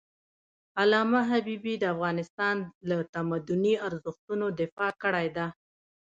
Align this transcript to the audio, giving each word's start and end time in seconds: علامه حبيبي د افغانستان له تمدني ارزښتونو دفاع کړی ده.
علامه 0.81 1.21
حبيبي 1.31 1.73
د 1.79 1.83
افغانستان 1.93 2.57
له 2.89 2.97
تمدني 3.13 3.73
ارزښتونو 3.87 4.45
دفاع 4.61 4.91
کړی 5.03 5.27
ده. 5.35 5.45